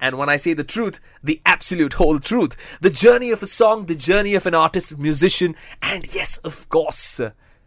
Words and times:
And 0.00 0.16
when 0.16 0.30
I 0.30 0.36
say 0.36 0.54
the 0.54 0.64
truth, 0.64 0.98
the 1.22 1.40
absolute 1.44 1.94
whole 1.94 2.18
truth. 2.20 2.56
The 2.80 2.88
journey 2.90 3.30
of 3.32 3.42
a 3.42 3.46
song, 3.46 3.84
the 3.86 3.94
journey 3.94 4.34
of 4.34 4.46
an 4.46 4.54
artist, 4.54 4.98
musician, 4.98 5.54
and 5.82 6.06
yes, 6.14 6.38
of 6.38 6.68
course, 6.70 7.20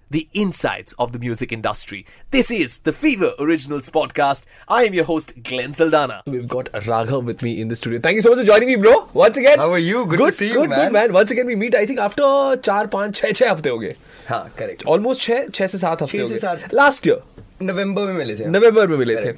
the 0.09 0.27
insides 0.33 0.93
of 0.93 1.11
the 1.11 1.19
music 1.19 1.51
industry. 1.51 2.05
This 2.31 2.49
is 2.49 2.79
the 2.79 2.93
Fever 2.93 3.31
Originals 3.39 3.89
podcast. 3.91 4.45
I 4.67 4.83
am 4.85 4.93
your 4.95 5.05
host, 5.05 5.33
Glenn 5.43 5.73
Saldana. 5.73 6.23
We've 6.25 6.47
got 6.47 6.71
Raghav 6.71 7.23
with 7.25 7.41
me 7.43 7.61
in 7.61 7.67
the 7.67 7.75
studio. 7.75 7.99
Thank 7.99 8.15
you 8.15 8.21
so 8.23 8.29
much 8.29 8.39
for 8.39 8.45
joining 8.45 8.67
me, 8.67 8.75
bro. 8.77 9.07
Once 9.13 9.37
again. 9.37 9.59
How 9.59 9.71
are 9.71 9.77
you? 9.79 10.05
Good 10.07 10.19
to 10.19 10.31
see 10.31 10.47
you, 10.47 10.53
good, 10.61 10.69
man. 10.71 10.85
Good, 10.85 10.93
man. 10.93 11.13
Once 11.13 11.31
again, 11.31 11.45
we 11.45 11.55
meet, 11.55 11.75
I 11.75 11.85
think, 11.85 11.99
after 11.99 12.23
चार 12.69 12.87
पाँच 12.97 13.15
छः 13.15 13.31
छः 13.31 13.51
हफ्ते 13.51 13.69
हो 13.69 13.77
गए 13.79 13.95
हाँ 14.29 14.43
correct 14.57 14.85
almost 14.87 15.21
छः 15.21 15.47
छः 15.47 15.67
से 15.67 15.77
सात 15.77 16.01
हफ्ते 16.03 16.17
छः 16.17 16.23
हो 16.23 16.27
से 16.29 16.33
गए 16.33 16.39
सात। 16.41 16.73
लास्ट 16.73 17.07
ईयर 17.07 17.21
नवंबर 17.62 18.06
में 18.06 18.12
मिले 18.14 18.34
थे 18.36 18.46
नवंबर 18.46 18.86
में 18.86 18.96
मिले 18.98 19.14
थे। 19.16 19.32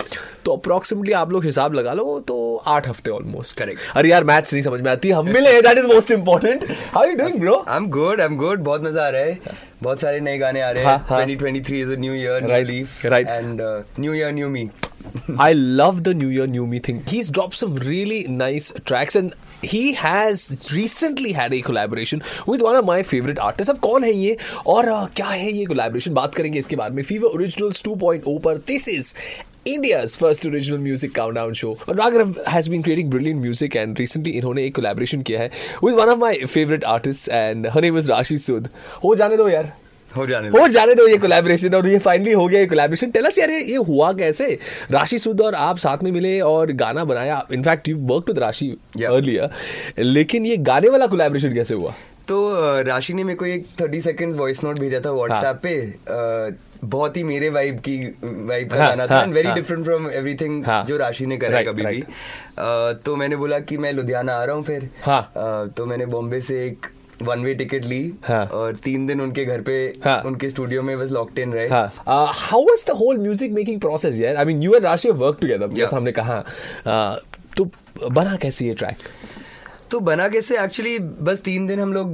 तो 0.44 0.52
अप्रोक्सीमेटली 0.52 1.12
आप 1.12 1.30
लोग 1.32 1.44
हिसाब 1.44 1.74
लगा 1.74 1.92
लो 1.92 2.18
तो 2.28 2.36
आठ 2.68 2.88
हफ़्ते 2.88 3.10
ऑलमोस्ट 3.10 3.56
करेक्ट 3.58 3.96
अरे 3.96 4.08
यार 4.08 4.24
मैथ्स 4.24 4.52
नहीं 4.52 4.62
समझ 4.64 4.80
में 4.80 4.90
आती। 4.92 5.10
हम 5.10 5.28
मिले 5.28 5.60
that 5.62 5.78
is 5.78 5.86
most 5.86 6.10
important 6.10 6.64
how 6.94 7.04
you 7.04 7.14
doing 7.16 7.38
bro 7.40 7.54
I 7.68 7.76
am 7.76 7.86
good 7.90 8.20
I 8.20 8.26
am 8.26 8.36
good 8.36 8.60
बहुत 8.64 8.84
मज़ा 8.84 9.06
आ 9.06 9.08
रहा 9.08 9.22
है। 9.22 9.38
बहुत 9.82 10.00
सारे 10.00 10.20
नए 10.20 10.38
गाने 10.38 10.60
आ 10.60 10.70
रहे 10.70 10.84
हाँ, 10.84 10.96
हैं 10.98 11.04
हाँ। 11.08 11.24
2023 11.26 11.72
is 11.72 11.92
a 11.92 11.96
new 12.00 12.14
year 12.14 12.42
new 12.44 12.62
leaf 12.64 13.04
right 13.06 13.28
and 13.28 13.60
new 14.00 14.14
year 14.14 14.32
new 14.32 14.48
me 14.48 14.68
I 15.38 15.52
love 15.52 16.04
the 16.04 16.14
New 16.14 16.28
Year 16.28 16.46
New 16.46 16.66
Me 16.66 16.78
thing. 16.78 17.04
He's 17.06 17.30
dropped 17.30 17.54
some 17.54 17.74
really 17.76 18.26
nice 18.28 18.72
tracks 18.84 19.16
and 19.16 19.34
he 19.62 19.92
has 19.94 20.68
recently 20.72 21.32
had 21.32 21.52
a 21.52 21.60
collaboration 21.62 22.22
with 22.46 22.62
one 22.62 22.76
of 22.76 22.84
my 22.84 23.02
favorite 23.02 23.38
artists. 23.38 23.70
अब 23.70 23.78
कौन 23.78 24.04
है 24.04 24.12
ये 24.12 24.36
और 24.66 24.88
uh, 24.88 25.14
क्या 25.16 25.26
है 25.26 25.52
ये 25.52 25.66
collaboration 25.66 26.14
बात 26.14 26.34
करेंगे 26.34 26.58
इसके 26.58 26.76
बारे 26.76 26.94
में 26.94 27.02
Fever 27.02 27.32
Originals 27.38 27.82
2.0 27.88 28.40
पर 28.44 28.64
this 28.66 28.88
is 28.88 29.14
India's 29.66 30.16
first 30.16 30.46
original 30.46 30.78
music 30.78 31.12
countdown 31.14 31.52
show. 31.54 31.74
Raghav 32.00 32.44
has 32.46 32.68
been 32.68 32.82
creating 32.82 33.10
brilliant 33.10 33.40
music 33.40 33.76
and 33.76 34.00
recently 34.00 34.32
इन्होंने 34.36 34.64
एक 34.66 34.74
collaboration 34.74 35.22
किया 35.22 35.40
है 35.40 35.50
with 35.82 36.00
one 36.02 36.12
of 36.14 36.18
my 36.18 36.34
favorite 36.56 36.84
artists 36.94 37.28
and 37.28 37.66
her 37.66 37.80
name 37.80 37.96
is 38.02 38.10
Rashi 38.10 38.38
Sud. 38.48 38.68
हो 39.04 39.14
जाने 39.16 39.36
दो 39.36 39.48
यार 39.48 39.72
हो 40.10 40.26
जाने 40.26 40.50
दो। 40.50 40.60
हो 40.60 40.68
जाने 40.68 40.94
दो 40.94 41.06
ये 41.06 41.16
कोलैबोरेशन 41.18 41.74
और 41.74 41.88
ये 41.88 41.98
फाइनली 42.00 42.32
हो 42.32 42.46
गया 42.46 42.60
ये 42.60 42.66
कोलैबोरेशन 42.66 43.10
टेल 43.10 43.24
अस 43.24 43.38
यार 43.38 43.50
ये 43.50 43.76
हुआ 43.78 44.12
कैसे? 44.12 44.58
राशि 44.90 45.18
सुद 45.18 45.40
और 45.40 45.54
आप 45.54 45.78
साथ 45.78 46.02
में 46.02 46.10
मिले 46.12 46.38
और 46.42 46.72
गाना 46.74 47.04
बनाया। 47.04 47.42
In fact 47.52 47.88
you 47.88 47.96
work 48.04 48.28
with 48.28 48.38
Rashi 48.38 48.70
earlier 49.00 49.50
लेकिन 49.98 50.46
ये 50.46 50.56
गाने 50.70 50.88
वाला 50.88 51.06
कोलैबोरेशन 51.06 51.54
कैसे 51.54 51.74
हुआ? 51.74 51.94
तो 52.28 52.82
राशि 52.86 53.14
ने 53.14 53.24
मेरे 53.24 53.36
को 53.36 53.46
एक 53.46 53.66
30 53.78 54.04
सेकंड्स 54.04 54.36
वॉइस 54.36 54.62
नोट 54.64 54.78
भेजा 54.78 55.00
था 55.00 55.10
व्हाट्सएप 55.12 55.60
पे। 55.62 56.68
बहुत 56.84 57.16
ही 57.16 57.22
मेरे 57.24 57.48
वाइब 57.50 57.78
की 57.78 57.96
वाइब 58.24 58.70
का 58.70 58.76
हाँ, 58.76 58.88
गाना 58.88 59.06
था 59.06 59.14
हाँ, 59.14 59.22
एंड 59.24 59.34
वेरी 59.34 59.48
हाँ। 59.48 59.56
डिफरेंट 59.56 59.84
फ्रॉम 59.84 60.08
एवरीथिंग 60.10 60.64
हाँ। 60.66 60.84
जो 60.86 60.96
राशि 60.96 61.26
ने 61.26 61.36
करा 61.36 61.62
कभी 61.62 61.84
भी। 61.86 62.02
तो 63.04 63.16
मैंने 63.16 63.36
बोला 63.36 63.58
कि 63.60 63.78
मैं 63.78 63.92
लुधियाना 63.92 64.34
आ 64.34 64.44
रहा 64.44 64.56
हूँ 64.56 64.64
फिर। 64.64 64.88
हाँ। 65.02 65.72
तो 65.76 65.86
मैंने 65.86 66.06
बॉम्बे 66.06 66.40
से 66.40 66.64
एक 66.66 66.86
वन 67.22 67.42
वे 67.44 67.54
टिकट 67.54 67.84
ली 67.84 68.00
हाँ। 68.24 68.44
और 68.46 68.76
तीन 68.84 69.06
दिन 69.06 69.20
उनके 69.20 69.44
घर 69.44 69.60
पे 69.62 69.76
हाँ। 70.04 70.20
उनके 70.26 70.50
स्टूडियो 70.50 70.82
में 70.82 70.98
बस 70.98 71.10
लॉकड 71.12 71.38
इन 71.38 71.52
रहे 71.52 71.68
how 71.68 72.62
was 72.62 72.84
the 72.88 72.96
whole 72.98 73.18
music 73.18 73.52
making 73.52 73.80
process 73.80 74.20
यार 74.20 74.36
I 74.36 74.44
mean 74.44 74.62
you 74.62 74.74
and 74.74 74.84
Rashi 74.84 75.10
work 75.10 75.38
together 75.40 75.68
जैसा 75.74 75.96
हमने 75.96 76.12
कहा? 76.12 76.42
Uh, 76.80 77.14
तो 77.56 77.70
बना 78.10 78.36
कैसे 78.36 78.66
ये 78.66 78.74
ट्रैक 78.74 79.08
तो 79.90 80.00
बना 80.00 80.28
कैसे? 80.28 80.58
एक्चुअली 80.58 80.98
बस 80.98 81.40
तीन 81.44 81.66
दिन 81.66 81.80
हम 81.80 81.92
लोग 81.92 82.10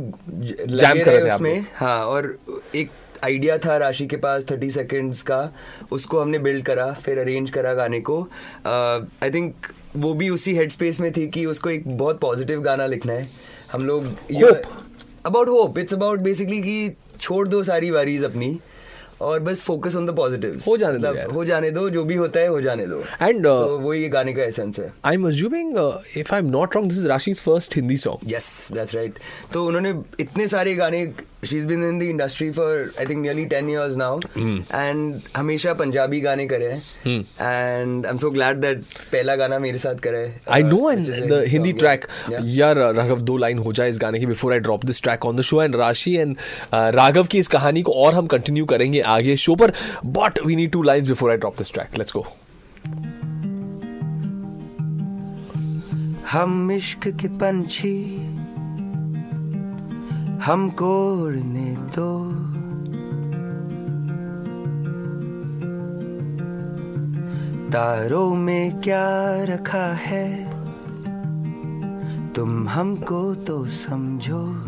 लगे 0.69 1.05
कर 1.05 1.13
रहे 1.13 1.35
उसमें। 1.35 1.67
हाँ 1.75 1.99
और 2.05 2.37
एक 2.75 2.91
आइडिया 3.25 3.57
था 3.59 3.77
राशि 3.77 4.07
के 4.07 4.17
पास 4.17 4.45
थर्टी 4.51 4.71
सेकेंड्स 4.71 5.23
का 5.23 5.39
उसको 5.93 6.21
हमने 6.21 6.39
बिल्ड 6.39 6.65
करा 6.65 6.91
फिर 6.95 7.19
अरेंज 7.19 7.51
करा 7.51 7.75
गाने 7.75 8.01
को। 8.01 8.21
आई 8.67 9.31
थिंक 9.35 9.67
वो 9.97 10.13
भी 10.15 10.29
उसी 10.31 10.55
हेड 10.57 10.73
स्पेस 10.73 11.01
में 11.01 11.11
थी 11.13 11.27
कि 11.29 11.45
उसको 11.47 11.71
एक 11.71 11.89
बहुत 11.89 12.21
पॉजिटिव 12.21 12.61
गाना 12.63 12.87
लिखना 12.87 13.13
है। 13.13 13.29
हम 13.73 13.87
लोग. 13.87 14.07
About 15.27 15.49
hope 15.49 15.79
it's 15.79 15.95
about 15.95 16.21
basically 16.21 16.61
कि 16.61 16.97
छोड़ 17.21 17.47
दो 17.49 17.63
सारी 17.65 17.91
वारीज 17.91 18.25
अपनी 18.25 18.59
और 19.21 19.41
बस 19.41 19.61
फोकस 19.61 19.95
ऑन 19.97 20.07
द 20.07 20.11
पॉजिटिव 20.17 20.63
हो 20.67 20.77
जाने 20.77 20.99
दो 20.99 21.31
हो 21.33 21.45
जाने 21.45 21.71
दो 21.71 21.89
जो 21.91 22.03
भी 22.05 22.15
होता 22.15 22.41
है 22.41 22.49
हो 22.49 22.61
जाने 22.61 22.87
दो। 22.87 22.99
एंड 23.23 23.39
uh, 23.39 23.45
तो 23.45 23.79
वही 23.79 24.01
ये 24.03 24.09
गाने 24.09 24.33
का 24.33 24.43
एसेंस 24.43 24.79
है। 24.79 24.93
I 25.05 25.15
am 25.15 25.27
assuming 25.29 25.77
if 26.17 26.35
I 26.35 26.41
am 26.41 26.47
not 26.47 26.77
wrong 26.77 26.89
this 26.89 26.99
is 26.99 27.07
राशिज 27.07 27.41
first 27.43 27.77
Hindi 27.77 27.97
song 27.97 28.33
yes 28.33 28.69
that's 28.73 28.95
right 28.95 29.19
तो 29.53 29.65
उन्होंने 29.67 29.95
इतने 30.21 30.49
सारे 30.49 30.75
गाने 30.75 31.07
is 31.45 31.67
been 31.67 31.83
in 31.85 31.99
the 31.99 32.03
industry 32.03 32.51
for 32.51 32.91
I 32.99 33.07
think 33.07 33.21
nearly 33.23 33.45
10 33.47 33.69
years 33.71 33.97
now 33.97 34.21
and 34.39 35.21
हमेशा 35.37 35.75
पंजाबी 35.75 36.21
गाने 36.21 36.47
करे 36.47 36.67
हैं। 36.67 36.81
And 37.11 38.07
I 38.07 38.11
am 38.11 38.17
so 38.17 38.31
glad 38.31 38.65
पहला 39.13 39.37
गाना 39.37 39.59
मेरे 39.59 39.79
साथ 39.79 39.95
करे 39.95 40.19
है। 40.19 40.41
आई 40.49 40.63
uh, 40.63 40.69
no 40.69 40.77
which 40.77 40.99
and 40.99 41.07
is 41.07 41.23
a 41.23 41.29
the 41.31 41.45
Hindi 41.53 41.71
song, 41.71 41.79
track 41.79 42.07
yeah. 42.31 42.41
यार 42.59 42.77
राघव 42.95 43.21
दो 43.21 43.37
लाइन 43.37 43.59
हो 43.59 43.73
जाए 43.73 43.89
इस 43.89 43.99
गाने 43.99 44.21
की 44.21 44.27
before 44.27 44.53
I 44.53 44.59
drop 44.59 44.85
this 44.85 45.03
track 45.03 45.27
on 45.27 45.37
the 45.37 45.41
show 45.41 45.63
and 45.63 45.77
Rashi 45.77 46.17
and 46.17 46.37
Raghav 46.75 47.27
की 47.27 47.39
इस 47.39 47.49
कहानी 47.49 47.83
को 47.83 47.93
और 48.05 48.15
हम 48.15 48.27
कंटिन्यू 48.27 48.65
करेंगे 48.65 49.01
आगे 49.17 49.37
शो 49.37 49.55
पर 49.55 49.73
but 50.07 50.39
we 50.47 50.57
need 50.57 50.71
two 50.71 50.83
lines 50.83 51.09
before 51.09 51.31
I 51.31 51.37
drop 51.37 51.59
this 51.59 51.73
track 51.73 51.99
let's 51.99 52.13
go 52.17 52.27
हम 56.31 56.71
इश्क 56.73 57.09
के 57.21 57.29
पंछी 57.29 57.97
हमको 60.43 61.15
उड़ने 61.15 61.77
दो। 61.77 62.33
तारों 67.71 68.35
में 68.35 68.81
क्या 68.81 69.43
रखा 69.45 69.93
है? 69.93 70.51
तुम 72.33 72.69
हमको 72.69 73.35
तो 73.35 73.67
समझो। 73.67 74.63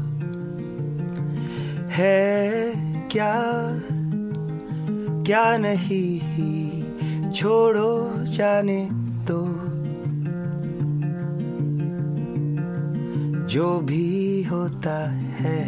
है 1.91 2.63
क्या? 3.09 3.43
क्या 5.23 5.57
नहीं? 5.57 6.29
छोड़ो 7.31 8.11
जाने 8.17 8.91
जो 13.49 13.69
भी 13.81 14.43
होता 14.43 14.95
है 15.41 15.59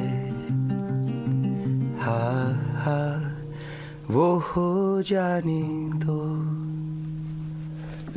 हाँ 2.01 2.75
हाँ 2.85 3.37
वो 4.11 4.27
हो 4.47 5.03
जाने 5.07 5.63
दो 6.05 6.19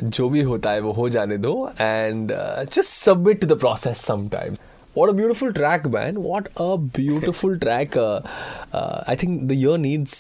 जो 0.09 0.29
भी 0.29 0.41
होता 0.41 0.71
है 0.71 0.79
वो 0.81 0.91
हो 0.91 1.07
जाने 1.09 1.37
दो 1.37 1.53
uh, 1.69 1.81
and 1.81 2.31
just 2.73 2.89
submit 2.89 3.41
to 3.41 3.47
the 3.47 3.59
process 3.59 4.05
sometimes 4.05 4.59
What 4.95 5.09
a 5.09 5.13
beautiful 5.13 5.51
track, 5.53 5.85
man. 5.85 6.17
What 6.23 6.49
a 6.55 6.77
beautiful 6.77 7.57
track. 7.57 7.95
Uh, 7.97 8.19
uh, 8.73 9.03
I 9.07 9.15
think 9.15 9.47
the 9.47 9.55
year 9.55 9.77
needs 9.77 10.17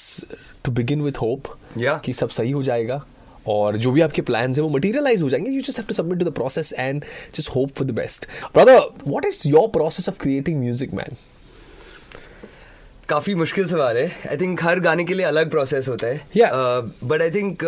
to 0.63 0.71
begin 0.71 1.03
with 1.07 1.19
hope. 1.23 1.49
Yeah. 1.77 1.99
कि 2.05 2.13
सब 2.13 2.29
सही 2.29 2.51
हो 2.51 2.63
जाएगा 2.63 2.95
और 3.47 3.77
जो 3.77 3.91
भी 3.91 4.01
आपके 4.01 4.21
प्लान 4.21 4.53
हैं 4.53 4.61
वो 4.61 4.69
मटेरियलाइज 4.69 5.21
हो 5.21 5.29
जाएँगे. 5.29 5.51
You 5.51 5.61
just 5.61 5.79
have 5.79 5.87
to 5.87 5.93
submit 5.93 6.19
to 6.19 6.25
the 6.25 6.33
process 6.33 6.73
and 6.73 7.05
just 7.35 7.49
hope 7.49 7.71
for 7.77 7.87
the 7.87 7.91
best 7.91 8.25
brother 8.55 8.79
what 9.07 9.25
is 9.25 9.47
your 9.47 9.67
process 9.69 10.09
of 10.09 10.19
creating 10.19 10.59
music 10.59 10.93
man 10.93 11.17
काफ़ी 13.09 13.35
मुश्किल 13.35 13.67
सवाल 13.67 13.97
है. 13.97 14.11
आई 14.29 14.37
थिंक 14.37 14.63
हर 14.63 14.79
गाने 14.79 15.03
के 15.03 15.13
लिए 15.13 15.25
अलग 15.25 15.49
प्रोसेस 15.49 15.87
होता 15.87 16.07
है. 16.07 16.21
बट 17.03 17.21
आई 17.21 17.31
थिंक 17.31 17.63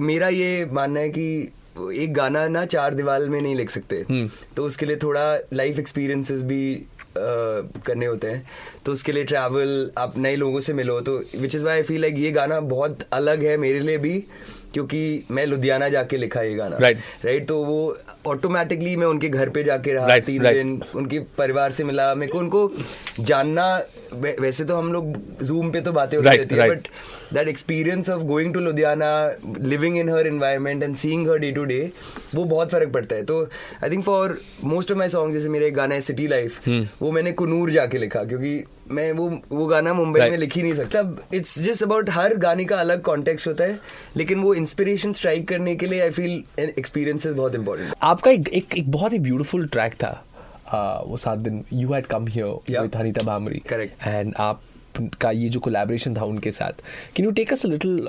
मेरा 0.00 0.28
ये 0.28 0.64
मानना 0.72 1.00
है 1.00 1.08
कि 1.08 1.52
एक 1.94 2.12
गाना 2.14 2.46
ना 2.48 2.64
चार 2.66 2.94
दीवार 2.94 3.20
में 3.20 3.40
नहीं 3.40 3.54
लिख 3.56 3.70
सकते. 3.70 4.02
Hmm. 4.04 4.28
तो 4.56 4.64
उसके 4.64 4.86
लिए 4.86 4.96
थोड़ा 4.96 5.38
लाइफ 5.52 5.78
एक्सपीरियंसेस 5.78 6.42
भी 6.42 6.76
uh, 6.76 7.82
करने 7.86 8.06
होते 8.06 8.28
हैं. 8.28 8.50
तो 8.86 8.92
उसके 8.92 9.12
लिए 9.12 9.24
ट्रैवल 9.24 9.90
आप 9.98 10.18
नए 10.18 10.36
लोगों 10.36 10.60
से 10.60 10.72
मिलो. 10.72 11.00
तो 11.00 11.16
which 11.38 11.54
is 11.54 11.64
why 11.64 11.76
I 11.76 11.82
feel 11.82 12.00
like 12.00 12.18
ये 12.18 12.30
गाना 12.30 12.60
बहुत 12.60 13.06
अलग 13.12 13.44
है 13.44 13.56
मेरे 13.56 13.80
लिए 13.80 13.98
भी. 13.98 14.24
क्योंकि 14.74 15.00
मैं 15.30 15.44
लुधियाना 15.46 15.88
जाके 15.88 16.16
लिखा 16.16 16.42
ये 16.42 16.54
गाना 16.54 16.76
राइट 16.78 16.96
Right. 16.96 17.24
राइट 17.24 17.36
right, 17.36 17.48
तो 17.48 17.64
वो 17.64 17.96
ऑटोमेटिकली 18.26 18.94
मैं 18.96 19.06
उनके 19.06 19.28
घर 19.30 19.48
पे 19.48 19.62
जाके 19.64 19.92
रहा 19.92 20.06
Right, 20.08 20.26
तीन 20.26 20.42
right. 20.42 20.54
दिन 20.54 20.80
उनके 20.94 21.18
परिवार 21.38 21.72
से 21.72 21.84
मिला 21.84 22.14
मेरे 22.14 22.32
को 22.32 22.38
उनको 22.38 22.70
जानना 23.20 23.66
वै- 24.14 24.38
वैसे 24.40 24.64
तो 24.64 24.76
हम 24.76 24.92
लोग 24.92 25.14
जूम 25.42 25.70
पे 25.70 25.80
तो 25.80 25.92
बातें 25.92 26.16
होती 26.16 26.36
रहती 26.36 26.54
है 26.54 26.68
but 26.68 26.88
that 27.34 27.48
experience 27.48 28.10
of 28.10 28.22
going 28.24 28.52
to 28.54 28.60
Ludhiana 28.60 29.10
living 29.64 29.98
in 29.98 30.08
her 30.08 30.26
environment 30.26 30.82
and 30.82 30.96
seeing 30.96 31.28
her 31.30 31.38
day 31.38 31.50
to 31.52 31.64
day 31.64 31.80
वो 32.34 32.44
बहुत 32.46 32.70
फ़र्क 32.70 32.92
पड़ता 32.92 33.16
है 33.16 33.24
तो 33.24 33.42
I 33.84 33.90
think 33.90 34.04
for 34.04 34.38
most 34.66 34.92
of 34.92 34.98
my 34.98 35.08
song 35.08 35.34
जैसे 35.34 35.48
मेरे 35.48 35.66
एक 35.66 35.74
गाना 35.74 35.94
है 35.94 36.00
सिटी 36.02 36.26
लाइफ 36.28 36.66
हम्म। 36.68 36.86
वो 37.00 37.10
मैंने 37.12 37.32
कुनूर 37.34 37.70
जाके 37.70 37.98
लिखा 37.98 38.24
क्योंकि 38.24 38.62
मैं 38.90 39.10
वो 39.12 39.28
वो 39.52 39.66
गाना 39.66 39.92
मुंबई 39.94 40.20
Right. 40.20 40.30
में 40.30 40.38
लिख 40.38 40.56
ही 40.56 40.62
नहीं 40.62 40.74
सकता। 40.74 41.00
इट्स 41.34 41.58
जस्ट 41.58 41.82
अबाउट 41.82 42.10
हर 42.10 42.34
गाने 42.38 42.64
का 42.64 42.76
अलग 42.80 43.02
कॉन्टेक्स्ट 43.02 43.48
होता 43.48 43.64
है 43.64 43.78
लेकिन 44.16 44.40
वो 44.40 44.54
इंस्पिरेशन 44.54 45.12
स्ट्राइक 45.12 45.48
करने 45.48 45.74
के 45.76 45.86
लिए 45.86 46.00
आई 46.02 46.10
फील 46.10 46.42
एक्सपीरियंसेस 46.58 47.34
बहुत 47.34 47.54
इंपॉर्टेंट 47.54 47.94
आपका 48.02 48.30
एक 48.30 48.48
एक, 48.48 48.76
एक 48.78 48.90
बहुत 48.92 49.12
ही 49.12 49.18
ब्यूटीफुल 49.18 49.66
ट्रैक 49.68 49.94
था 49.94 50.12
uh, 50.74 51.08
वो 51.08 51.16
सात 51.16 51.38
दिन 51.38 51.64
you 51.72 51.92
had 51.92 52.06
come 52.06 52.26
here 52.28 52.80
with 52.80 52.96
Hanita 52.96 53.24
बामरी 53.26 53.62
Correct. 53.72 54.06
And 54.06 54.34
आप 54.40 54.60
का 55.20 55.30
ये 55.30 55.48
जो 55.48 55.60
कोलैबोरेशन 55.60 56.16
था 56.16 56.24
उनके 56.24 56.50
साथ। 56.50 56.82
Can 57.16 57.26
you 57.26 57.30
take 57.38 57.52
us 57.52 57.64
a 57.66 57.68
little 57.68 58.08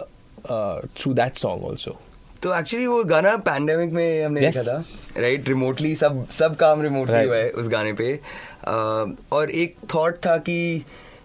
through 0.97 1.13
that 1.13 1.35
song 1.35 1.63
also 1.69 1.97
तो 2.43 2.53
एक्चुअली 2.55 2.85
वो 2.87 3.03
गाना 3.13 3.35
पैंडेमिक 3.49 3.91
में 3.93 4.23
हमने 4.25 4.41
Yes. 4.41 4.55
लिखा 4.57 4.71
था 4.71 5.21
राइट 5.21 5.47
रिमोटली 5.49 5.95
सब 5.95 6.25
सब 6.39 6.55
काम 6.55 6.81
रिमोटली 6.81 7.13
Right. 7.15 7.27
हुआ 7.27 7.37
है 7.37 7.49
उस 7.61 7.67
गाने 7.69 7.93
पे 8.01 8.13
अह, 8.13 9.13
और 9.35 9.49
एक 9.51 9.75
थॉट 9.95 10.17
था 10.25 10.37
कि 10.49 10.57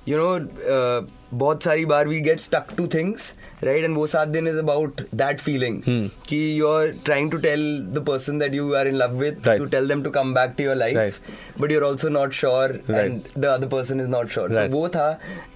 यू 0.08 0.16
you 0.16 0.22
नो 0.22 0.38
know, 0.38 1.08
बहुत 1.34 1.62
सारी 1.64 1.84
बार 1.84 2.08
we 2.08 2.20
get 2.20 2.40
stuck 2.40 2.66
to 2.76 2.86
things 2.94 3.32
right 3.64 3.84
and 3.84 3.96
वो 3.96 4.06
सात 4.06 4.28
दिन 4.28 4.48
इज़ 4.48 4.56
अबाउट 4.58 5.00
दैट 5.14 5.40
फीलिंग. 5.40 5.80
कि 6.28 6.38
you 6.60 6.66
are 6.68 6.88
trying 7.04 7.30
to 7.30 7.38
tell 7.38 7.60
the 7.94 8.04
person 8.08 8.38
that 8.38 8.54
you 8.54 8.72
are 8.74 8.88
in 8.88 8.94
love 8.96 9.14
with 9.20 9.42
to 9.48 9.64
tell 9.64 9.88
them 9.88 10.02
to 10.02 10.10
come 10.10 10.34
back 10.34 10.54
to 10.58 10.64
your 10.64 10.76
life 10.76 10.96
Right. 10.98 11.60
But 11.60 11.72
you're 11.72 11.84
also 11.84 12.08
not 12.08 12.32
sure 12.34 12.78
and 12.90 13.20
the 13.38 13.44
other 13.46 13.66
person 13.68 14.00
is 14.00 14.08
not 14.08 14.28
sure 14.30 14.66
वो 14.70 14.88
था 14.96 15.10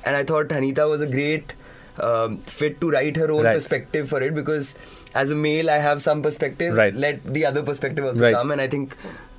and 0.07 0.15
I 0.17 0.25
thought 0.31 0.53
Hanita 0.53 0.85
was 0.85 1.03
a 1.03 1.07
great 1.11 1.53
fit 1.99 2.79
to 2.81 2.91
write 2.91 3.19
her 3.19 3.31
own 3.31 3.45
Right. 3.45 3.57
perspective 3.59 4.09
for 4.13 4.21
it 4.27 4.35
because 4.39 4.71
as 5.23 5.33
a 5.35 5.39
male 5.43 5.71
I 5.71 5.79
have 5.87 6.03
some 6.07 6.23
perspective. 6.27 6.79
Right. 6.81 6.97
Let 7.05 7.27
the 7.37 7.45
other 7.51 7.63
perspective 7.71 8.09
also 8.11 8.25
Right. 8.25 8.37
come, 8.37 8.55
and 8.57 8.65
I 8.65 8.69
think 8.75 8.95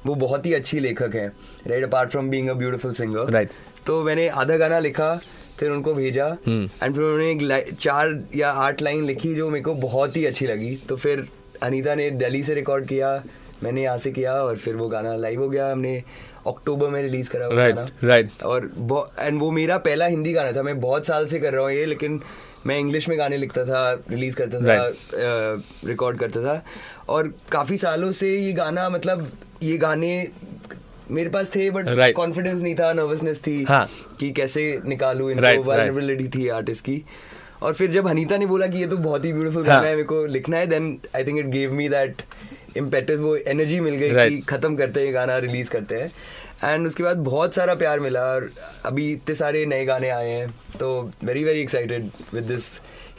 वो 0.05 0.15
बहुत 0.15 0.45
ही 0.45 0.53
अच्छी 0.53 0.79
लेखक 0.79 1.15
है 1.15 1.27
right 1.67 1.83
apart 1.83 2.09
from 2.11 2.29
being 2.29 2.49
a 2.49 2.53
beautiful 2.63 2.93
singer 2.93 3.31
Right. 3.37 3.51
तो 3.87 4.01
मैंने 4.03 4.27
आधा 4.43 4.57
गाना 4.57 4.79
लिखा 4.79 5.13
फिर 5.59 5.69
उनको 5.71 5.93
भेजा 5.93 6.27
Hmm. 6.47 6.67
एंड 6.83 6.93
फिर 6.95 7.03
उन्होंने 7.03 7.31
एक 7.31 7.73
चार 7.79 8.19
या 8.35 8.51
आठ 8.67 8.81
लाइन 8.81 9.03
लिखी 9.05 9.33
जो 9.35 9.49
मेरे 9.49 9.63
को 9.63 9.73
बहुत 9.87 10.17
ही 10.17 10.25
अच्छी 10.25 10.47
लगी 10.47 10.75
तो 10.89 10.95
फिर 11.05 11.27
अनीता 11.63 11.95
ने 11.95 12.09
दिल्ली 12.23 12.43
से 12.43 12.53
रिकॉर्ड 12.53 12.87
किया 12.87 13.11
मैंने 13.63 13.83
यहाँ 13.83 13.97
से 13.97 14.11
किया 14.11 14.33
और 14.33 14.57
फिर 14.57 14.75
वो 14.75 14.87
गाना 14.89 15.15
लाइव 15.15 15.41
हो 15.41 15.49
गया 15.49 15.71
हमने 15.71 16.03
अक्टूबर 16.47 16.87
में 16.87 17.01
रिलीज़ 17.01 17.29
करा 17.29 17.47
वो 17.47 17.55
Right, 17.55 17.75
गाना 17.75 18.09
right. 18.13 18.43
और 18.43 18.71
एंड 19.19 19.39
वो 19.39 19.51
मेरा 19.51 19.77
पहला 19.77 20.05
हिंदी 20.05 20.33
गाना 20.33 20.51
था 20.51 20.63
मैं 20.63 20.79
बहुत 20.79 21.07
साल 21.07 21.27
से 21.27 21.39
कर 21.39 21.53
रहा 21.53 21.61
हूँ 21.61 21.71
ये 21.71 21.85
लेकिन 21.85 22.21
मैं 22.67 22.79
इंग्लिश 22.79 23.09
में 23.09 23.17
गाने 23.19 23.37
लिखता 23.37 23.65
था 23.65 23.91
रिलीज़ 24.11 24.35
करता 24.35 24.59
था 24.59 24.91
रिकॉर्ड 25.87 26.19
करता 26.19 26.41
था 26.41 26.63
और 27.09 27.33
काफ़ी 27.51 27.77
सालों 27.77 28.11
से 28.11 28.37
ये 28.37 28.51
गाना 28.53 28.89
मतलब 28.89 29.31
ये 29.63 29.77
गाने 29.77 30.27
मेरे 31.11 31.29
पास 31.29 31.49
थे 31.55 31.69
बट 31.71 31.85
Right. 31.85 32.13
कॉन्फिडेंस 32.13 32.61
नहीं 32.61 32.75
था 32.75 32.93
नर्वसनेस 32.93 33.41
थी 33.47 33.63
हाँ. 33.63 33.87
कि 34.19 34.31
कैसे 34.31 34.81
निकालू 34.85 35.29
इनको 35.29 35.41
Right, 35.41 35.89
right. 35.89 36.35
थी 36.35 36.47
आर्टिस्ट 36.47 36.85
की 36.85 37.03
और 37.63 37.73
फिर 37.73 37.91
जब 37.91 38.07
हनीता 38.07 38.37
ने 38.37 38.45
बोला 38.45 38.67
कि 38.67 38.77
ये 38.77 38.87
तो 38.87 38.97
बहुत 38.97 39.25
ही 39.25 39.33
ब्यूटीफुल 39.33 39.67
हाँ. 39.67 39.75
गाना 39.75 39.87
है 39.87 39.95
मेरे 39.95 40.07
को 40.07 40.25
लिखना 40.25 40.57
है 40.57 40.67
then 40.67 40.97
I 41.15 41.23
think 41.23 41.39
it 41.39 41.45
gave 41.45 41.73
me 41.73 41.89
that 41.89 42.21
impetus 42.77 43.19
वो 43.19 43.35
एनर्जी 43.37 43.79
मिल 43.79 43.95
गई 43.95 44.11
Right. 44.13 44.29
कि 44.29 44.39
खत्म 44.49 44.75
करते 44.75 45.05
हैं 45.05 45.13
गाना 45.13 45.37
रिलीज़ 45.45 45.69
करते 45.71 45.95
हैं 46.01 46.11
एंड 46.63 46.87
उसके 46.87 47.03
बाद 47.03 47.17
बहुत 47.23 47.55
सारा 47.55 47.75
प्यार 47.75 47.99
मिला 47.99 48.21
और 48.33 48.49
अभी 48.85 49.11
इतने 49.11 49.35
सारे 49.35 49.65
नए 49.65 49.85
गाने 49.85 50.09
आए 50.09 50.29
हैं 50.31 50.47
तो 50.79 50.89
very 51.23 51.43
very 51.43 51.61
excited 51.61 52.09
with 52.33 52.43
this 52.43 52.69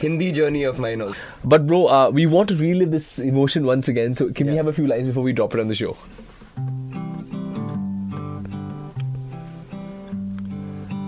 Hindi 0.03 0.31
journey 0.39 0.65
of 0.65 0.81
mine 0.83 1.03
also 1.03 1.49
But 1.55 1.67
bro, 1.67 1.81
uh, 1.99 2.11
we 2.21 2.27
want 2.37 2.49
to 2.53 2.57
relive 2.63 2.91
this 2.95 3.11
emotion 3.31 3.67
once 3.73 3.91
again. 3.95 4.17
So 4.21 4.29
can 4.39 4.47
we 4.51 4.57
Yeah. 4.57 4.63
have 4.63 4.73
a 4.73 4.77
few 4.79 4.87
lines 4.95 5.11
before 5.13 5.27
we 5.29 5.37
drop 5.41 5.55
it 5.59 5.63
on 5.65 5.75
the 5.75 5.79
show? 5.83 5.93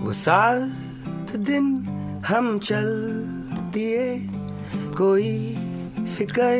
वो 0.05 0.13
सात 0.13 1.35
दिन 1.47 1.65
हम 2.27 2.57
चल 2.59 2.87
दिए 3.73 4.05
कोई 4.97 5.31
फिकर 6.17 6.57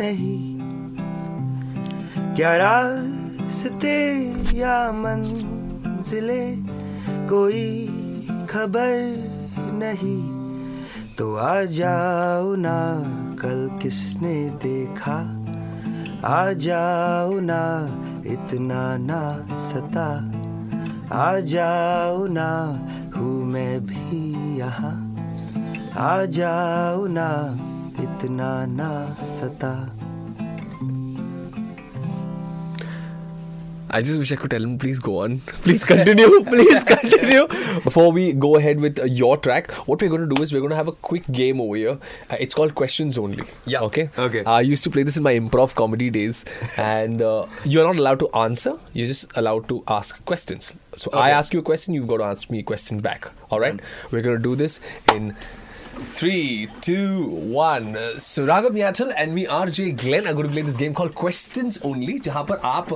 नहीं 0.00 0.55
क्या 2.36 2.50
रास्ते 2.56 3.96
या 4.56 4.76
मंजिले, 4.92 6.42
कोई 7.28 7.64
खबर 8.50 8.90
नहीं। 9.80 10.20
तो 11.16 11.34
आ 11.36 11.62
जाओ 11.72 12.54
ना 12.56 12.76
कल 13.40 13.68
किसने 13.82 14.34
देखा, 14.64 15.16
आ 16.26 16.52
जाओ 16.66 17.40
ना 17.40 17.62
इतना 18.26 18.84
ना 19.00 19.20
सता, 19.70 20.08
आ 21.16 21.38
जाओ 21.52 22.26
ना 22.28 22.48
हूँ 23.16 23.44
मैं 23.46 23.80
भी 23.86 24.24
यहाँ, 24.58 24.96
आ 25.98 26.24
जाओ 26.36 27.06
ना 27.08 27.30
इतना 28.00 28.54
ना 28.74 28.90
सता। 29.40 29.72
I 33.96 34.02
just 34.02 34.18
wish 34.18 34.30
I 34.30 34.36
could 34.36 34.50
tell 34.50 34.62
him, 34.62 34.76
please 34.76 34.98
go 35.00 35.20
on. 35.20 35.38
Please 35.64 35.82
continue. 35.82 36.44
please 36.44 36.84
continue. 36.84 37.46
Before 37.82 38.12
we 38.12 38.34
go 38.34 38.56
ahead 38.56 38.78
with 38.78 38.98
uh, 38.98 39.04
your 39.04 39.38
track, 39.38 39.70
what 39.88 40.02
we're 40.02 40.10
going 40.10 40.28
to 40.28 40.34
do 40.34 40.42
is 40.42 40.52
we're 40.52 40.60
going 40.60 40.74
to 40.76 40.76
have 40.76 40.88
a 40.88 40.92
quick 40.92 41.24
game 41.32 41.62
over 41.62 41.76
here. 41.76 41.98
Uh, 42.30 42.36
it's 42.38 42.54
called 42.54 42.74
Questions 42.74 43.16
Only. 43.16 43.46
Yeah. 43.64 43.80
Okay? 43.80 44.10
Okay. 44.18 44.44
I 44.44 44.60
used 44.60 44.84
to 44.84 44.90
play 44.90 45.02
this 45.02 45.16
in 45.16 45.22
my 45.22 45.32
improv 45.32 45.74
comedy 45.74 46.10
days, 46.10 46.44
and 46.76 47.22
uh, 47.22 47.46
you're 47.64 47.86
not 47.86 47.96
allowed 47.96 48.18
to 48.18 48.28
answer. 48.36 48.78
You're 48.92 49.06
just 49.06 49.34
allowed 49.34 49.66
to 49.70 49.82
ask 49.88 50.22
questions. 50.26 50.74
So 50.94 51.10
I 51.12 51.30
ask 51.30 51.54
you 51.54 51.60
a 51.60 51.62
question, 51.62 51.94
you've 51.94 52.06
got 52.06 52.18
to 52.18 52.24
answer 52.24 52.52
me 52.52 52.58
a 52.58 52.64
question 52.64 53.00
back. 53.00 53.30
All 53.50 53.60
right? 53.60 53.80
We're 54.10 54.20
going 54.20 54.36
to 54.36 54.42
do 54.42 54.56
this 54.56 54.78
in 55.14 55.34
Three, 56.14 56.68
two, 56.80 57.24
one. 57.56 57.96
Uh, 57.96 58.18
So 58.18 58.46
Raghav 58.46 58.70
Nyathal 58.70 59.12
and 59.16 59.34
me, 59.34 59.46
RJ 59.46 59.96
Glenn, 60.02 60.26
are 60.26 60.34
going 60.34 60.46
to 60.46 60.52
play 60.52 60.62
this 60.62 60.76
game 60.76 60.92
called 60.94 61.14
Questions 61.14 61.78
Only, 61.90 62.18
जहाँ 62.26 62.42
पर 62.50 62.60
आप 62.70 62.88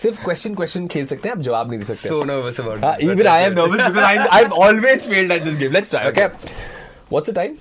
सिर्फ़ 0.00 0.22
question 0.24 0.54
question 0.54 0.86
खेल 0.94 1.06
सकते 1.06 1.28
हैं 1.28 1.36
आप 1.36 1.42
जवाब 1.48 1.70
नहीं 1.70 1.78
दे 1.80 1.84
सकते 1.92 2.08
So 2.08 2.20
nervous 2.30 2.58
about 2.64 2.82
Uh, 2.84 2.92
this. 2.96 3.04
but 3.06 3.12
even 3.14 3.26
I 3.26 3.38
am 3.48 3.54
nervous 3.54 3.82
because 3.88 4.04
I'm, 4.10 4.26
I've 4.38 4.52
always 4.52 5.06
failed 5.12 5.30
at 5.36 5.44
this 5.44 5.56
game. 5.62 5.72
Let's 5.78 5.90
try. 5.90 6.04
Okay. 6.12 6.24
okay. 6.24 6.54
What's 7.08 7.26
the 7.32 7.36
time? 7.40 7.58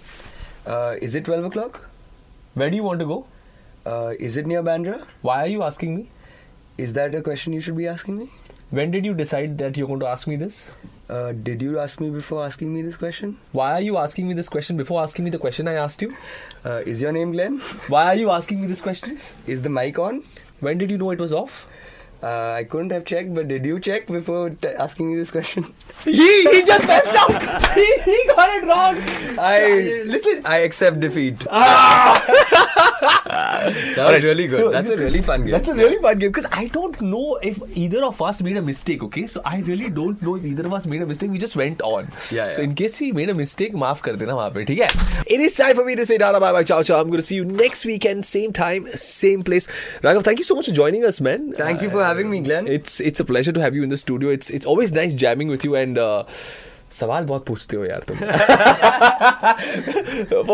Uh, 0.66 0.96
is 1.10 1.16
it 1.16 1.26
12 1.26 1.46
o'clock? 1.52 1.82
Where 2.56 2.70
do 2.70 2.76
you 2.76 2.84
want 2.84 3.00
to 3.00 3.06
go? 3.06 3.26
Uh, 3.86 4.14
is 4.30 4.38
it 4.38 4.48
near 4.48 4.64
Bandra? 4.64 5.00
Why 5.22 5.38
are 5.44 5.48
you 5.56 5.64
asking 5.64 5.96
me? 5.96 6.10
Is 6.78 6.94
that 6.94 7.14
a 7.16 7.22
question 7.22 7.54
you 7.54 7.62
should 7.62 7.78
be 7.78 7.88
asking 7.88 8.18
me? 8.18 8.30
When 8.72 8.92
did 8.92 9.04
you 9.06 9.14
decide 9.16 9.58
that 9.58 9.78
you're 9.78 9.88
going 9.88 10.00
to 10.02 10.08
ask 10.08 10.28
me 10.28 10.36
this? 10.36 10.72
Uh, 11.10 11.32
did 11.32 11.60
you 11.60 11.80
ask 11.80 12.00
me 12.00 12.12
before 12.12 12.46
asking 12.46 12.72
me 12.72 12.84
this 12.84 12.98
question? 12.98 13.38
Why 13.52 13.74
are 13.74 13.82
you 13.82 13.98
asking 13.98 14.28
me 14.28 14.36
this 14.36 14.48
question 14.48 14.78
before 14.78 15.02
asking 15.02 15.26
me 15.26 15.32
the 15.32 15.40
question 15.40 15.68
I 15.68 15.74
asked 15.74 16.04
you? 16.04 16.16
Uh, 16.64 16.84
is 16.86 17.02
your 17.02 17.12
name 17.12 17.32
Glenn? 17.32 17.58
Why 17.88 18.06
are 18.06 18.16
you 18.16 18.30
asking 18.30 18.62
me 18.62 18.68
this 18.68 18.82
question? 18.82 19.20
Is 19.48 19.64
the 19.64 19.70
mic 19.70 19.98
on? 19.98 20.24
When 20.60 20.78
did 20.78 20.92
you 20.92 21.00
know 21.00 21.10
it 21.10 21.20
was 21.20 21.34
off? 21.34 21.68
Uh, 22.22 22.52
I 22.52 22.66
couldn't 22.66 22.92
have 22.92 23.06
checked, 23.06 23.34
but 23.34 23.48
did 23.48 23.66
you 23.66 23.80
check 23.80 24.06
before 24.06 24.50
t- 24.52 24.68
asking 24.68 25.10
me 25.12 25.16
this 25.16 25.32
question? 25.32 25.74
He 26.04 26.12
he 26.52 26.64
just 26.64 26.86
messed 26.86 27.16
up. 27.16 27.32
he, 27.74 27.86
he 28.04 28.24
got 28.28 28.50
it 28.58 28.68
wrong. 28.68 28.98
I 29.40 30.04
listen. 30.06 30.42
I 30.46 30.58
accept 30.60 31.00
defeat. 31.00 31.48
that 32.79 33.73
was 33.97 33.99
Alright, 33.99 34.23
really 34.23 34.47
good. 34.47 34.57
so- 34.59 34.71
That's 34.71 34.89
a 34.91 34.97
really 34.97 35.23
fun 35.23 35.43
game. 35.43 35.51
That's 35.53 35.69
a 35.69 35.75
really 35.75 35.99
fun 36.01 36.19
game 36.19 36.31
because 36.31 36.47
I 36.53 36.67
don't 36.69 37.01
know 37.01 37.39
if 37.43 37.59
either 37.77 38.05
of 38.05 38.21
us 38.23 38.43
made 38.43 38.57
a 38.57 38.63
mistake. 38.63 39.03
Okay, 39.05 39.27
so 39.27 39.43
I 39.45 39.61
really 39.61 39.91
don't 39.91 40.21
know 40.23 40.37
if 40.37 40.45
either 40.45 40.67
of 40.67 40.73
us 40.73 40.87
made 40.87 41.03
a 41.03 41.07
mistake. 41.07 41.31
We 41.31 41.39
just 41.39 41.57
went 41.57 41.83
on. 41.83 42.11
Yeah, 42.31 42.53
So 42.53 42.63
yeah. 42.63 42.69
in 42.69 42.75
case 42.75 42.97
he 42.97 43.13
made 43.13 43.31
a 43.31 43.35
mistake, 43.35 43.75
माफ 43.85 44.01
कर 44.09 44.17
देना 44.17 44.35
वहाँ 44.35 44.51
पे 44.55 44.65
ठीक 44.65 44.81
है. 44.81 44.89
It 45.37 45.41
is 45.49 45.55
time 45.61 45.75
for 45.81 45.85
me 45.85 45.97
to 45.97 46.07
say 46.07 46.19
Dada 46.25 46.41
bye 46.47 46.53
bye 46.59 46.63
ciao 46.73 46.83
ciao. 46.83 47.01
I'm 47.01 47.09
going 47.15 47.21
to 47.25 47.27
see 47.31 47.37
you 47.41 47.45
next 47.45 47.85
weekend, 47.93 48.25
same 48.31 48.53
time, 48.61 48.87
same 49.05 49.43
place. 49.51 49.69
Raghav, 50.09 50.23
thank 50.31 50.39
you 50.39 50.49
so 50.51 50.55
much 50.61 50.67
for 50.73 50.77
joining 50.81 51.05
us, 51.13 51.21
man. 51.21 51.53
Thank 51.63 51.83
you 51.83 51.91
for 51.97 52.05
having 52.05 52.31
me, 52.31 52.41
Glenn. 52.51 52.69
It's 52.79 53.01
it's 53.13 53.21
a 53.21 53.25
pleasure 53.33 53.53
to 53.53 53.61
have 53.67 53.75
you 53.81 53.83
in 53.83 53.89
the 53.97 54.01
studio. 54.05 54.31
It's 54.41 54.51
it's 54.61 54.67
always 54.75 54.93
nice 55.01 55.15
jamming 55.27 55.49
with 55.57 55.65
you 55.71 55.75
and. 55.87 55.99
Uh, 55.99 56.25
सवाल 56.92 57.24
बहुत 57.24 57.46
पूछते 57.46 57.78
हो 57.78 57.86
यार 57.86 58.04
तुम। 58.08 58.18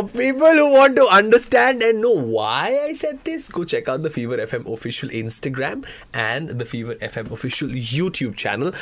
People 0.07 0.59
to 0.95 1.03
understand 1.03 1.83
and 1.83 1.99
know 1.99 2.15
why 2.19 2.75
I 2.77 2.93
said 2.93 3.15
this 3.25 3.49
go 3.51 3.63
check 3.63 3.89
official 4.69 5.19
Instagram 5.19 5.83
and 6.15 6.51
the 6.51 6.63
fever 6.63 6.97
FM 7.03 7.27
official 7.31 7.71
YouTube 7.75 8.33
channel 8.33 8.73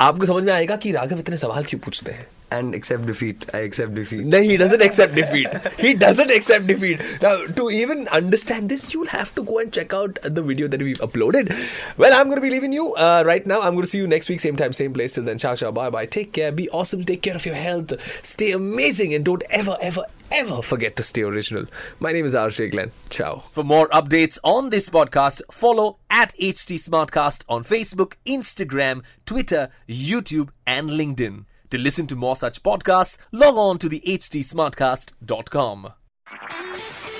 आपको 0.00 0.26
समझ 0.26 0.42
में 0.44 0.52
आएगा 0.52 0.76
कि 0.76 0.92
राघव 0.92 1.18
इतने 1.18 1.36
सवाल 1.36 1.64
क्यों 1.64 1.80
पूछते 1.80 2.12
हैं? 2.12 2.26
And 2.50 2.74
accept 2.74 3.06
defeat. 3.06 3.44
I 3.54 3.58
accept 3.58 3.94
defeat. 3.94 4.24
No, 4.24 4.40
he 4.40 4.56
doesn't 4.56 4.82
accept 4.82 5.14
defeat. 5.14 5.48
He 5.78 5.94
doesn't 5.94 6.30
accept 6.30 6.66
defeat. 6.66 7.00
Now, 7.22 7.46
to 7.46 7.70
even 7.70 8.08
understand 8.08 8.68
this, 8.68 8.92
you'll 8.92 9.06
have 9.06 9.34
to 9.34 9.42
go 9.42 9.58
and 9.58 9.72
check 9.72 9.94
out 9.94 10.18
the 10.22 10.42
video 10.42 10.68
that 10.68 10.82
we've 10.82 10.98
uploaded. 10.98 11.54
Well, 11.96 12.12
I'm 12.12 12.26
going 12.26 12.36
to 12.36 12.42
be 12.42 12.50
leaving 12.50 12.72
you 12.72 12.94
uh, 12.94 13.22
right 13.24 13.46
now. 13.46 13.60
I'm 13.60 13.74
going 13.74 13.84
to 13.84 13.90
see 13.90 13.98
you 13.98 14.06
next 14.06 14.28
week, 14.28 14.40
same 14.40 14.56
time, 14.56 14.72
same 14.72 14.92
place. 14.92 15.14
Till 15.14 15.24
then, 15.24 15.38
ciao, 15.38 15.54
ciao, 15.54 15.70
bye, 15.70 15.90
bye. 15.90 16.06
Take 16.06 16.32
care. 16.32 16.52
Be 16.52 16.68
awesome. 16.70 17.04
Take 17.04 17.22
care 17.22 17.36
of 17.36 17.46
your 17.46 17.54
health. 17.54 17.92
Stay 18.24 18.52
amazing, 18.52 19.14
and 19.14 19.24
don't 19.24 19.42
ever, 19.50 19.76
ever, 19.80 20.04
ever 20.30 20.62
forget 20.62 20.96
to 20.96 21.02
stay 21.02 21.22
original. 21.22 21.66
My 21.98 22.12
name 22.12 22.24
is 22.24 22.34
RJ 22.34 22.72
Glenn. 22.72 22.92
Ciao. 23.08 23.44
For 23.50 23.64
more 23.64 23.88
updates 23.88 24.38
on 24.42 24.70
this 24.70 24.88
podcast, 24.88 25.42
follow 25.50 25.98
at 26.10 26.34
HT 26.36 26.74
Smartcast 26.74 27.44
on 27.48 27.62
Facebook, 27.62 28.14
Instagram, 28.26 29.02
Twitter, 29.24 29.68
YouTube, 29.88 30.50
and 30.66 30.90
LinkedIn. 30.90 31.44
To 31.71 31.77
listen 31.77 32.07
to 32.07 32.15
more 32.15 32.35
such 32.35 32.61
podcasts, 32.63 33.17
log 33.33 33.57
on 33.57 33.77
to 33.79 33.89
the 33.89 34.01
htsmartcast.com. 34.15 35.87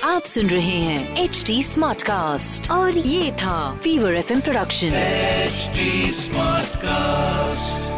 आप 0.04 0.24
सुन 0.26 0.50
रहे 0.50 0.78
हैं 0.80 1.24
H 1.24 1.44
D 1.48 1.64
smart 1.64 2.04
cast 2.04 2.72
और 2.72 2.98
ये 2.98 3.32
था 3.32 3.58
fever 3.84 4.14
F 4.14 4.32
production 4.32 4.92
HD 5.48 5.90
Smartcast. 6.22 7.89